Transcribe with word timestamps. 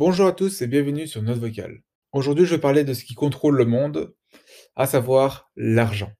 Bonjour 0.00 0.28
à 0.28 0.32
tous 0.32 0.62
et 0.62 0.68
bienvenue 0.68 1.08
sur 1.08 1.22
Note 1.22 1.38
Vocale. 1.38 1.82
Aujourd'hui, 2.12 2.44
je 2.44 2.54
vais 2.54 2.60
parler 2.60 2.84
de 2.84 2.94
ce 2.94 3.02
qui 3.02 3.14
contrôle 3.14 3.56
le 3.56 3.64
monde, 3.64 4.14
à 4.76 4.86
savoir 4.86 5.50
l'argent. 5.56 6.12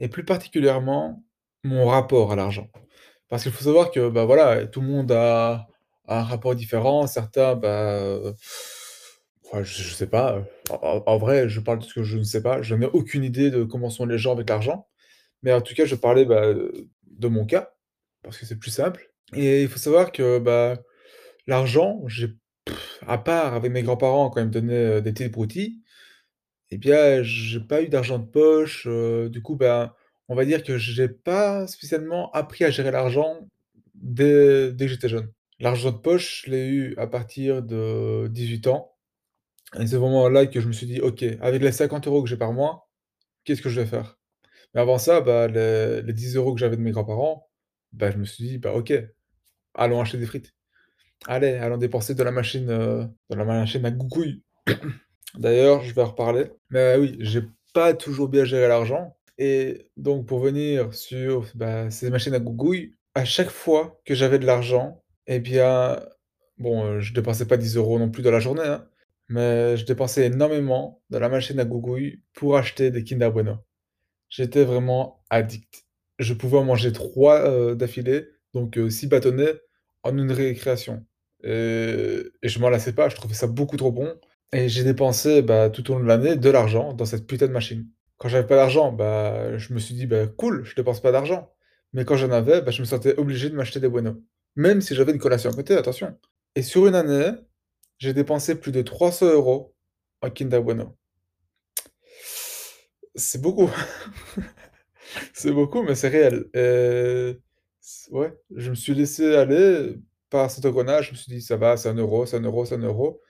Et 0.00 0.08
plus 0.08 0.24
particulièrement, 0.24 1.22
mon 1.62 1.88
rapport 1.88 2.32
à 2.32 2.36
l'argent. 2.36 2.70
Parce 3.28 3.42
qu'il 3.42 3.52
faut 3.52 3.64
savoir 3.64 3.90
que, 3.90 4.08
bah 4.08 4.24
voilà, 4.24 4.66
tout 4.66 4.80
le 4.80 4.86
monde 4.86 5.12
a, 5.12 5.66
un 6.08 6.22
rapport 6.22 6.54
différent. 6.54 7.06
Certains, 7.06 7.54
bah, 7.54 7.68
euh, 7.68 8.32
je, 9.52 9.82
je 9.82 9.92
sais 9.92 10.08
pas. 10.08 10.42
En, 10.70 11.02
en 11.04 11.18
vrai, 11.18 11.50
je 11.50 11.60
parle 11.60 11.80
de 11.80 11.84
ce 11.84 11.92
que 11.92 12.04
je 12.04 12.16
ne 12.16 12.24
sais 12.24 12.42
pas. 12.42 12.62
Je 12.62 12.74
n'ai 12.74 12.86
aucune 12.86 13.24
idée 13.24 13.50
de 13.50 13.62
comment 13.62 13.90
sont 13.90 14.06
les 14.06 14.16
gens 14.16 14.32
avec 14.32 14.48
l'argent. 14.48 14.88
Mais 15.42 15.52
en 15.52 15.60
tout 15.60 15.74
cas, 15.74 15.84
je 15.84 15.96
parlais 15.96 16.24
bah, 16.24 16.54
de 16.54 17.28
mon 17.28 17.44
cas, 17.44 17.74
parce 18.22 18.38
que 18.38 18.46
c'est 18.46 18.58
plus 18.58 18.70
simple. 18.70 19.12
Et 19.34 19.60
il 19.60 19.68
faut 19.68 19.78
savoir 19.78 20.12
que 20.12 20.38
bah, 20.38 20.78
l'argent, 21.46 22.00
j'ai 22.06 22.28
à 23.08 23.18
part 23.18 23.54
avec 23.54 23.72
mes 23.72 23.82
grands-parents 23.82 24.30
quand 24.30 24.40
ils 24.40 24.46
me 24.46 24.50
donnaient, 24.52 24.98
heu, 24.98 25.02
des 25.02 25.12
petites 25.12 25.32
broutilles 25.32 25.80
et 26.70 26.78
bien, 26.78 27.22
j'ai 27.22 27.60
pas 27.60 27.82
eu 27.82 27.88
d'argent 27.88 28.18
de 28.18 28.26
poche, 28.26 28.86
heu, 28.86 29.28
du 29.30 29.42
coup, 29.42 29.56
ben, 29.56 29.92
on 30.28 30.34
va 30.34 30.44
dire 30.46 30.62
que 30.64 30.78
j'ai 30.78 31.08
pas 31.08 31.66
spécialement 31.66 32.30
appris 32.32 32.64
à 32.64 32.70
gérer 32.70 32.90
l'argent 32.90 33.48
dès 33.94 34.74
que 34.78 34.88
j'étais 34.88 35.08
jeune. 35.08 35.30
L'argent 35.60 35.92
de 35.92 35.98
poche, 35.98 36.44
je 36.46 36.50
l'ai 36.50 36.66
eu 36.68 36.94
à 36.98 37.06
partir 37.06 37.62
de 37.62 38.28
18 38.30 38.66
ans 38.68 38.92
et 39.78 39.86
c'est 39.86 39.96
vraiment 39.96 40.28
là 40.28 40.46
que 40.46 40.60
je 40.60 40.68
me 40.68 40.72
suis 40.72 40.86
dit: 40.86 41.00
«OK, 41.00 41.24
avec 41.40 41.62
les 41.62 41.72
50 41.72 42.06
euros 42.06 42.22
que 42.22 42.28
j'ai 42.28 42.36
par 42.36 42.52
mois, 42.52 42.90
qu'est-ce 43.44 43.62
que 43.62 43.70
je 43.70 43.80
vais 43.82 43.86
faire?» 43.86 44.18
mais 44.74 44.80
avant 44.82 44.98
ça, 44.98 45.20
bah, 45.22 45.48
les 45.48 46.02
les 46.02 46.14
10 46.14 46.52
€ 46.52 46.54
que 46.54 46.60
j'avais 46.60 46.76
de 46.78 46.82
mes 46.82 46.92
grands-parents, 46.92 47.48
bah, 47.92 48.10
je 48.12 48.18
me 48.18 48.24
suis 48.26 48.44
dit: 48.46 48.58
«Bah, 48.58 48.74
OK, 48.74 48.92
allons 49.74 50.00
acheter 50.02 50.18
des 50.18 50.26
frites. 50.26 50.54
Allez, 51.28 51.52
allons 51.54 51.76
dépenser 51.78 52.14
de 52.14 52.22
la 52.22 52.32
machine, 52.32 52.66
de 52.66 53.08
la 53.34 53.44
machine 53.44 53.84
à 53.86 53.90
gougouille». 53.90 54.42
D'ailleurs, 55.38 55.82
je 55.82 55.94
vais 55.94 56.02
en 56.02 56.06
reparler. 56.06 56.46
Mais 56.70 56.96
oui, 56.98 57.16
j'ai 57.20 57.42
pas 57.74 57.94
toujours 57.94 58.28
bien 58.28 58.44
géré 58.44 58.68
l'argent 58.68 59.16
et 59.38 59.88
donc 59.96 60.26
pour 60.26 60.40
venir 60.40 60.94
sur, 60.94 61.46
bah, 61.54 61.90
ces 61.90 62.10
machines 62.10 62.34
à 62.34 62.40
gougouille, 62.40 62.94
à 63.14 63.24
chaque 63.24 63.50
fois 63.50 64.00
que 64.04 64.14
j'avais 64.14 64.38
de 64.38 64.46
l'argent 64.46 65.02
et 65.26 65.40
bien, 65.40 66.00
bon, 66.58 66.84
heu, 66.86 67.00
je 67.00 67.14
dépensais 67.14 67.46
pas 67.46 67.56
10 67.56 67.76
euros 67.76 67.98
non 67.98 68.10
plus 68.10 68.22
dans 68.22 68.30
la 68.32 68.40
journée, 68.40 68.62
hein, 68.66 68.86
mais 69.28 69.76
je 69.76 69.86
dépensais 69.86 70.26
énormément 70.26 71.02
dans 71.10 71.20
la 71.20 71.28
machine 71.30 71.60
à 71.60 71.64
gougouille 71.64 72.22
pour 72.34 72.56
acheter 72.56 72.90
des 72.90 73.04
Kinder 73.04 73.30
Bueno. 73.32 73.58
J'étais 74.30 74.64
vraiment 74.64 75.22
addict. 75.30 75.84
Je 76.18 76.34
pouvais 76.34 76.58
en 76.58 76.64
manger 76.64 76.92
3 76.92 77.48
heu, 77.50 77.76
d'affilée, 77.76 78.26
donc 78.54 78.78
heu, 78.78 78.90
6 78.90 79.06
bâtonnets 79.08 79.54
en 80.04 80.16
une 80.18 80.32
récréation 80.32 81.04
et 81.42 82.22
et 82.42 82.48
je 82.48 82.58
m'en 82.60 82.68
lassais 82.70 82.92
pas, 82.94 83.08
je 83.08 83.16
trouvais 83.16 83.34
ça 83.34 83.46
beaucoup 83.46 83.76
trop 83.76 83.92
bon 83.92 84.14
et 84.52 84.68
j'ai 84.68 84.84
dépensé, 84.84 85.42
bah, 85.42 85.70
tout 85.70 85.90
au 85.90 85.94
long 85.94 86.00
de 86.00 86.06
l'année, 86.06 86.36
de 86.36 86.50
l'argent 86.50 86.92
dans 86.92 87.04
cette 87.06 87.26
putain 87.26 87.46
de 87.46 87.52
machine. 87.52 87.88
Quand 88.18 88.28
j'avais 88.28 88.46
pas 88.46 88.56
d'argent, 88.56 88.92
bah, 88.92 89.56
je 89.58 89.72
me 89.72 89.78
suis 89.78 89.94
dit: 89.94 90.06
«Bah, 90.06 90.26
cool, 90.26 90.64
je 90.64 90.74
dépense 90.74 91.00
pas 91.00 91.10
d'argent». 91.12 91.50
Mais 91.94 92.04
quand 92.04 92.16
j'en 92.16 92.30
avais, 92.30 92.60
bah, 92.62 92.70
je 92.70 92.80
me 92.82 92.86
sentais 92.86 93.16
obligé 93.18 93.48
de 93.50 93.56
m'acheter 93.56 93.80
des 93.80 93.88
Bueno. 93.88 94.22
Même 94.56 94.80
si 94.82 94.94
j'avais 94.94 95.12
une 95.12 95.18
collation 95.18 95.50
à 95.50 95.54
côté, 95.54 95.74
attention. 95.76 96.16
Et 96.54 96.62
sur 96.62 96.86
une 96.86 96.94
année, 96.94 97.32
j'ai 97.98 98.12
dépensé 98.14 98.56
plus 98.60 98.72
de 98.72 98.82
300 98.82 99.26
euros 99.32 99.74
en 100.22 100.30
Kinder 100.30 100.62
Bueno. 100.62 100.96
C'est 103.14 103.40
beaucoup, 103.42 103.70
c'est 105.34 105.52
beaucoup, 105.52 105.82
mais 105.82 105.94
c'est 105.94 106.08
réel 106.08 106.46
et 106.54 107.38
ouais, 108.10 108.32
je 108.56 108.70
me 108.70 108.74
suis 108.74 108.94
laissé 108.94 109.34
aller 109.36 109.96
par 110.32 110.50
cet 110.50 110.66
engrenage, 110.66 111.08
je 111.08 111.12
me 111.12 111.16
suis 111.18 111.32
dit: 111.32 111.42
«Ça 111.42 111.56
va, 111.58 111.78
c'est 111.78 111.90
un 111.90 111.94
euro, 111.96 112.26
c'est 112.26 112.38
un 112.38 112.42
euro, 112.42 112.66
c'est 112.66 112.76
un 112.76 112.80
euro». 112.80 113.22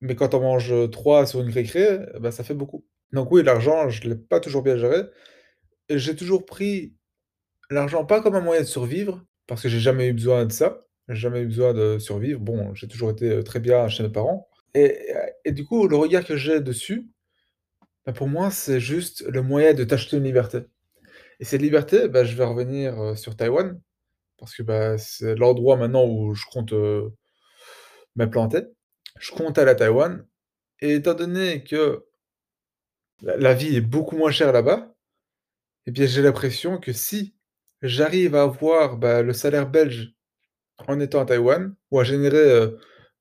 Mais 0.00 0.14
quand 0.16 0.34
on 0.34 0.40
mange, 0.40 0.74
3 0.90 1.26
sur 1.26 1.40
une 1.40 1.50
récré, 1.50 1.98
bah, 2.20 2.30
ça 2.32 2.44
fait 2.44 2.54
beaucoup. 2.54 2.84
Donc 3.12 3.30
oui, 3.32 3.42
l'argent, 3.42 3.88
je 3.90 4.08
l'ai 4.08 4.16
pas 4.16 4.40
toujours 4.40 4.62
bien 4.62 4.76
géré 4.76 5.02
j'ai 5.90 6.16
toujours 6.16 6.46
pris 6.46 6.94
l'argent 7.70 8.04
pas 8.06 8.22
comme 8.22 8.34
un 8.36 8.40
moyen 8.42 8.62
de 8.62 8.66
survivre, 8.66 9.24
parce 9.46 9.62
que 9.62 9.68
j'ai 9.68 9.80
jamais 9.80 10.08
eu 10.08 10.14
besoin 10.14 10.46
de 10.46 10.52
ça. 10.52 10.86
J'ai 11.08 11.16
jamais 11.16 11.40
eu 11.42 11.46
besoin 11.46 11.74
de 11.74 11.98
survivre. 11.98 12.40
Bon, 12.40 12.74
j'ai 12.74 12.88
toujours 12.88 13.10
été, 13.10 13.28
heu, 13.30 13.44
très 13.44 13.60
bien 13.60 13.88
chez 13.88 14.02
mes 14.04 14.10
parents 14.10 14.48
et 14.74 15.52
du 15.52 15.64
coup, 15.64 15.88
le 15.88 15.96
regard 15.96 16.24
que 16.24 16.36
j'ai 16.36 16.60
dessus, 16.60 17.08
bah, 18.06 18.12
pour 18.12 18.28
moi, 18.28 18.50
c'est 18.50 18.80
juste 18.80 19.24
le 19.28 19.42
moyen 19.42 19.74
de 19.74 19.84
t'acheter 19.84 20.18
une 20.18 20.24
liberté 20.24 20.60
et 21.40 21.44
cette 21.46 21.62
liberté, 21.62 22.08
bah, 22.08 22.24
je 22.24 22.36
vais 22.36 22.44
revenir, 22.44 23.00
heu, 23.02 23.16
sur 23.16 23.36
Taïwan 23.36 23.80
parce 24.44 24.56
que, 24.56 24.62
bah, 24.62 24.98
c'est 24.98 25.34
l'endroit 25.36 25.76
maintenant 25.76 26.06
où 26.06 26.34
je 26.34 26.44
compte, 26.52 26.72
m'implanter. 28.16 28.62
Je 29.20 29.30
compte 29.32 29.58
aller 29.58 29.70
à 29.70 29.74
Taïwan 29.76 30.26
et 30.80 30.94
étant 30.96 31.14
donné 31.14 31.64
que 31.64 32.04
La 33.22 33.54
vie 33.54 33.76
est 33.76 33.80
beaucoup 33.80 34.16
moins 34.16 34.30
chère 34.30 34.52
là-bas 34.52 34.94
et 35.86 35.90
bien, 35.90 36.06
j'ai 36.06 36.22
l'impression 36.22 36.78
que 36.78 36.92
si 36.92 37.34
j'arrive 37.82 38.34
à 38.34 38.42
avoir, 38.44 38.96
bah, 38.96 39.22
le 39.22 39.32
salaire 39.34 39.68
belge 39.68 40.14
en 40.88 41.00
étant 41.00 41.20
à 41.20 41.26
Taïwan 41.26 41.74
ou 41.90 42.00
à 42.00 42.04
générer, 42.04 42.68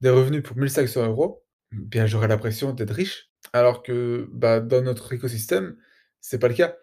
des 0.01 0.09
revenus 0.09 0.43
pour 0.43 0.57
1 0.57 0.69
500 0.69 1.13
€, 1.13 1.43
bien, 1.71 2.05
j'aurai 2.07 2.27
l'impression 2.29 2.73
d'être 2.73 2.93
riche. 2.93 3.31
Alors 3.53 3.83
que, 3.83 4.27
bah, 4.31 4.61
dans 4.61 4.81
notre 4.83 5.13
écosystème, 5.13 5.77
c'est 6.21 6.39
pas 6.39 6.49
le 6.49 6.55
cas. 6.55 6.77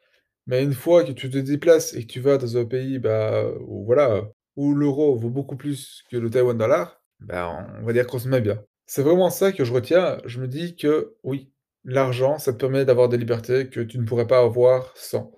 Mais 0.47 0.63
une 0.63 0.73
fois 0.75 1.05
que 1.05 1.13
tu 1.13 1.31
te 1.31 1.39
déplaces 1.39 1.95
et 1.95 2.03
que 2.07 2.13
tu 2.13 2.21
vas 2.21 2.39
dans 2.39 2.57
un 2.57 2.65
pays, 2.65 2.99
bah, 2.99 3.45
où 3.61 3.85
voilà, 3.85 4.23
où 4.57 4.75
l'euro 4.75 5.17
vaut 5.17 5.31
beaucoup 5.31 5.57
plus 5.57 6.03
que 6.11 6.17
le 6.17 6.31
Taïwan 6.31 6.57
dollar, 6.59 7.03
bah, 7.21 7.67
on 7.81 7.85
va 7.85 7.93
dire 7.93 8.07
qu'on 8.07 8.19
se 8.19 8.29
met 8.29 8.41
bien. 8.41 8.63
C'est 8.87 9.03
vraiment 9.03 9.31
ça 9.31 9.53
que 9.53 9.65
je 9.65 9.73
retiens. 9.73 10.19
Je 10.25 10.41
me 10.41 10.49
dis 10.49 10.77
que 10.77 11.15
oui, 11.23 11.53
l'argent, 11.85 12.39
ça 12.39 12.53
te 12.53 12.59
permet 12.59 12.85
d'avoir 12.85 13.09
des 13.09 13.17
libertés 13.19 13.69
que 13.69 13.81
tu 13.81 13.99
ne 13.99 14.05
pourrais 14.05 14.27
pas 14.27 14.41
avoir 14.41 14.93
sans. 14.97 15.31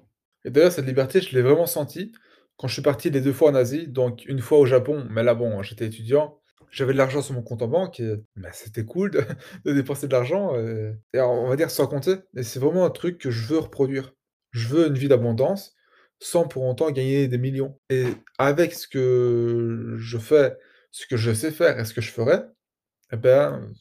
Et 0.45 0.51
d'ailleurs, 0.51 0.73
cette 0.73 0.87
liberté, 0.87 1.21
je 1.21 1.35
l'ai 1.35 1.43
vraiment 1.43 1.67
sentie 1.67 2.13
quand 2.57 2.69
je 2.69 2.75
suis 2.75 2.83
parti 2.83 3.11
les 3.11 3.21
2 3.21 3.33
fois 3.33 3.51
en 3.51 3.55
Asie, 3.55 3.89
donc 3.89 4.25
une 4.27 4.41
fois 4.41 4.59
au 4.59 4.67
Japon, 4.67 5.07
mais 5.11 5.23
là, 5.23 5.35
bon, 5.35 5.63
j'étais 5.63 5.87
étudiant, 5.87 6.41
j'avais 6.71 6.93
de 6.93 6.99
l'argent 6.99 7.23
sur 7.23 7.35
mon 7.35 7.43
compte 7.43 7.63
en 7.63 7.69
banque 7.69 8.01
et 8.01 8.15
bah, 8.37 8.51
c'était 8.53 8.85
cool 8.85 9.11
de 9.11 9.25
dépenser 9.73 10.07
de 10.07 10.13
l'argent, 10.13 10.57
heu 10.57 10.97
et 11.13 11.21
on 11.21 11.49
va 11.49 11.57
dire 11.57 11.71
sans 11.71 11.87
compter 11.87 12.17
et 12.37 12.43
c'est 12.43 12.61
vraiment 12.61 12.85
un 12.85 12.91
truc 12.91 13.19
que 13.19 13.31
je 13.31 13.47
veux 13.47 13.59
reproduire. 13.59 14.13
Je 14.53 14.69
veux 14.69 14.87
une 14.87 14.99
vie 14.99 15.09
d'abondance, 15.09 15.75
sans 16.21 16.47
pour 16.47 16.65
autant 16.65 16.91
gagner 16.91 17.29
des 17.29 17.39
millions 17.39 17.79
et 17.91 18.05
avec 18.39 18.75
ce 18.75 18.87
que 18.87 19.97
je 19.99 20.19
fais, 20.19 20.57
ce 20.91 21.07
que 21.07 21.17
je 21.17 21.33
sais 21.33 21.51
faire 21.51 21.79
et 21.79 21.85
ce 21.85 21.95
que 21.95 22.01
je 22.01 22.11
ferai, 22.11 22.41
et 23.13 23.17
ben, 23.17 23.73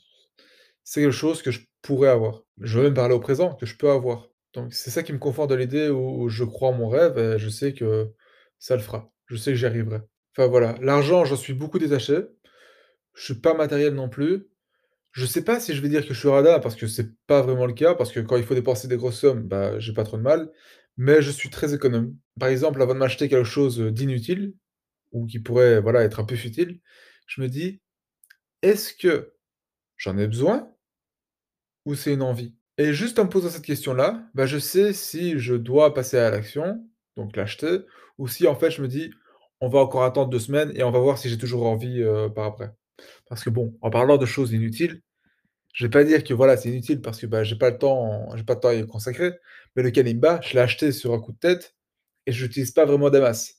c'est 0.84 1.02
quelque 1.02 1.12
chose 1.12 1.42
que 1.42 1.52
je 1.52 1.62
pourrais 1.82 2.09
avoir. 2.09 2.44
Je 2.59 2.78
veux 2.80 2.86
même 2.86 2.94
parler 2.94 3.16
au 3.16 3.20
présent, 3.20 3.56
que 3.56 3.66
je 3.66 3.78
peux 3.78 3.90
avoir. 3.90 4.30
Donc 4.54 4.74
c'est 4.74 4.92
ça 4.92 5.04
qui 5.04 5.14
me 5.14 5.20
conforte 5.20 5.50
dans 5.50 5.56
l'idée 5.56 5.90
où 5.90 6.28
je 6.30 6.44
crois 6.44 6.70
en 6.70 6.74
mon 6.74 6.90
rêve 6.90 7.18
et 7.18 7.40
je 7.40 7.50
sais 7.50 7.74
que 7.74 8.12
ça 8.59 8.76
le 8.76 8.82
fera. 8.82 9.12
Je 9.28 9.38
sais 9.38 9.52
que 9.52 9.58
j'y 9.58 9.66
arriverai. 9.66 10.02
Enfin 10.36 10.48
voilà, 10.48 10.76
l'argent, 10.82 11.26
j'en 11.26 11.38
suis 11.38 11.53
beaucoup 11.53 11.80
détaché. 11.80 12.20
Je 13.14 13.24
suis 13.24 13.36
pas 13.36 13.53
matériel 13.53 13.94
non 13.94 14.09
plus. 14.09 14.48
Je 15.14 15.26
sais 15.26 15.44
pas 15.44 15.60
si 15.60 15.74
je 15.76 15.82
vais 15.82 15.90
dire 15.90 16.08
que 16.08 16.14
je 16.14 16.20
suis 16.20 16.30
radin 16.30 16.60
parce 16.60 16.76
que 16.76 16.88
c'est 16.88 17.14
pas 17.28 17.42
vraiment 17.42 17.66
le 17.66 17.74
cas, 17.74 17.96
parce 17.96 18.12
que 18.14 18.20
quand 18.22 18.38
il 18.38 18.44
faut 18.44 18.54
dépenser 18.56 18.88
des 18.88 18.96
grosses 18.98 19.20
sommes, 19.20 19.44
bah, 19.48 19.78
j'ai 19.80 19.94
pas 19.94 20.04
trop 20.06 20.18
de 20.18 20.22
mal, 20.22 20.50
mais 20.98 21.22
je 21.22 21.32
suis 21.32 21.50
très 21.50 21.74
économe. 21.74 22.16
Par 22.40 22.48
exemple, 22.50 22.82
avant 22.82 22.94
de 22.94 23.00
m'acheter 23.00 23.28
quelque 23.28 23.44
chose, 23.48 23.80
d'inutile 23.80 24.54
ou 25.14 25.26
qui 25.28 25.40
pourrait, 25.40 25.82
voilà, 25.82 26.04
être 26.04 26.20
un 26.22 26.26
peu 26.26 26.36
futile, 26.38 26.82
je 27.28 27.42
me 27.42 27.50
dis: 27.50 27.82
«Est-ce 28.64 28.94
que 28.96 29.34
j'en 29.98 30.18
ai 30.18 30.28
besoin 30.28 30.70
ou 31.86 31.96
c'est 31.96 32.14
une 32.14 32.22
envie?» 32.22 32.54
et 32.78 32.94
juste 32.94 33.20
en 33.20 33.26
me 33.26 33.30
posant 33.30 33.50
cette 33.50 33.66
question-là, 33.66 34.24
bah, 34.34 34.46
je 34.48 34.58
sais 34.58 34.94
si 34.94 35.38
je 35.38 35.54
dois 35.54 35.94
passer 35.94 36.18
à 36.18 36.32
l'action, 36.32 36.84
donc 37.16 37.36
l'acheter, 37.36 37.80
ou 38.18 38.28
si 38.28 38.48
en 38.48 38.56
fait 38.56 38.72
je 38.72 38.82
me 38.82 38.88
dis: 38.88 39.12
«On 39.60 39.68
va 39.70 39.80
encore 39.80 40.04
attendre 40.04 40.30
2 40.32 40.40
semaines 40.40 40.72
et 40.76 40.84
on 40.84 40.90
va 40.92 40.98
voir 41.00 41.18
si 41.20 41.30
j'ai 41.30 41.38
toujours 41.38 41.66
envie, 41.68 42.02
heu, 42.02 42.30
par 42.34 42.46
après». 42.46 42.72
Parce 43.30 43.44
que 43.44 43.50
bon, 43.50 43.78
en 43.82 43.90
parlant 43.90 44.18
de 44.18 44.26
choses 44.26 44.52
inutiles, 44.54 45.02
je 45.74 45.86
vais 45.86 45.90
pas 45.92 46.03
dire 46.03 46.24
que 46.24 46.34
voilà, 46.34 46.58
c'est 46.58 46.70
inutile 46.70 47.02
parce 47.02 47.20
que, 47.22 47.26
bah, 47.28 47.44
j'ai 47.44 47.56
pas 47.58 47.70
le 47.72 47.78
temps 47.78 48.30
j'ai 48.36 48.44
pas 48.44 48.56
de 48.56 48.59
temps 48.62 48.70
à 48.70 48.74
y 48.76 48.86
consacrer, 48.88 49.34
mais 49.76 49.84
le 49.84 49.92
Kalimba, 49.92 50.40
je 50.44 50.53
l'ai 50.53 50.59
acheté 50.62 50.92
sur 50.92 51.14
un 51.14 51.20
coup 51.20 51.32
de 51.34 51.38
tête 51.40 51.76
et 52.28 52.32
je 52.34 52.46
l'utilise 52.46 52.72
pas 52.72 52.86
vraiment 52.86 53.09
masses. 53.12 53.56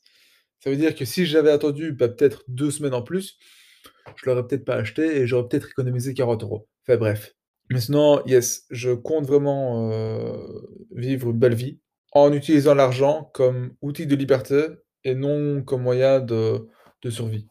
Ça 0.61 0.71
veut 0.71 0.77
dire 0.77 0.95
que 0.95 1.05
si 1.05 1.27
j'avais 1.27 1.51
attendu, 1.51 1.93
bah, 1.93 2.09
peut-être 2.09 2.45
2 2.49 2.71
semaines 2.71 2.95
en 2.95 3.03
plus, 3.03 3.39
je 4.17 4.27
l'aurais 4.29 4.47
peut-être 4.47 4.65
pas 4.65 4.77
acheté 4.77 5.19
et 5.19 5.27
j'aurais 5.27 5.49
peut-être 5.49 5.69
économisé 5.71 6.15
40 6.15 6.43
euros. 6.43 6.69
Enfin 6.87 6.97
bref. 6.99 7.35
Mais 7.71 7.81
sinon, 7.81 8.25
yes, 8.27 8.65
je 8.71 8.91
compte 8.93 9.27
vraiment, 9.27 9.91
heu, 9.93 10.69
vivre 10.95 11.31
une 11.31 11.39
belle 11.39 11.55
vie 11.55 11.79
en 12.13 12.33
utilisant 12.33 12.75
l'argent 12.75 13.31
comme 13.35 13.75
outil 13.83 14.07
de 14.07 14.17
liberté 14.17 14.67
et 15.05 15.15
non 15.15 15.63
comme 15.63 15.83
moyen 15.83 16.21
de 16.21 16.69
survie. 17.11 17.47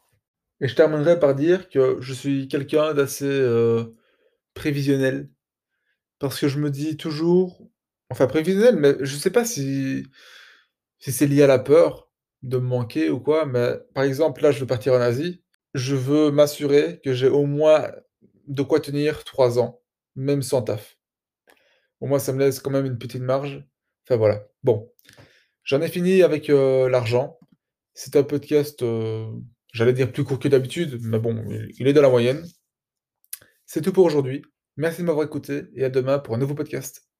Et 0.61 0.67
je 0.67 0.75
terminerai 0.75 1.19
par 1.19 1.35
dire 1.35 1.69
que 1.69 1.97
je 2.01 2.13
suis 2.13 2.47
quelqu'un 2.47 2.93
d'assez, 2.93 3.25
heu, 3.25 3.95
prévisionnel 4.53 5.29
parce 6.19 6.39
que 6.39 6.47
je 6.47 6.59
me 6.59 6.69
dis 6.71 6.97
toujours 6.97 7.67
enfin 8.09 8.27
prévisionnel, 8.27 8.75
mais 8.77 8.95
je 9.01 9.15
sais 9.17 9.31
pas 9.31 9.45
si 9.45 10.05
si 10.99 11.11
c'est 11.11 11.27
lié 11.27 11.43
à 11.43 11.47
la 11.47 11.59
peur 11.59 12.09
de 12.43 12.57
me 12.57 12.65
manquer 12.67 13.09
ou 13.09 13.19
quoi, 13.19 13.45
mais 13.45 13.79
par 13.93 14.03
exemple, 14.03 14.41
là, 14.43 14.51
je 14.51 14.59
veux 14.59 14.67
partir 14.67 14.93
en 14.93 15.01
Asie, 15.01 15.43
je 15.73 15.95
veux 15.95 16.31
m'assurer 16.31 17.01
que 17.03 17.13
j'ai 17.13 17.27
au 17.27 17.45
moins 17.45 17.91
de 18.47 18.63
quoi 18.63 18.79
tenir 18.79 19.23
3 19.23 19.59
ans, 19.59 19.81
même 20.15 20.41
sans 20.41 20.61
taf. 20.61 20.97
Au 21.99 22.07
moins, 22.07 22.19
ça 22.19 22.33
me 22.33 22.39
laisse 22.39 22.59
quand 22.59 22.71
même 22.71 22.85
une 22.85 22.97
petite 22.97 23.21
marge. 23.21 23.63
Enfin, 24.05 24.17
voilà. 24.17 24.47
Bon, 24.63 24.91
j'en 25.63 25.81
ai 25.81 25.89
fini 25.89 26.23
avec, 26.23 26.49
heu, 26.49 26.87
l'argent. 26.89 27.39
C'est 27.93 28.15
un 28.15 28.23
podcast, 28.23 28.83
heu, 28.83 29.27
j'allais 29.71 29.93
dire 29.93 30.11
plus 30.11 30.23
court 30.23 30.39
que 30.39 30.47
d'habitude, 30.47 30.99
mais 31.01 31.19
bon, 31.19 31.43
il 31.77 31.87
est 31.87 31.93
dans 31.93 32.01
la 32.01 32.09
moyenne. 32.09 32.45
C'est 33.65 33.81
tout 33.81 33.93
pour 33.93 34.05
aujourd'hui. 34.05 34.43
Merci 34.77 35.01
de 35.01 35.07
m'avoir 35.07 35.25
écouté 35.25 35.63
et 35.75 35.83
à 35.85 35.89
demain 35.89 36.19
pour 36.19 36.35
un 36.35 36.37
nouveau 36.37 36.55
podcast. 36.55 37.10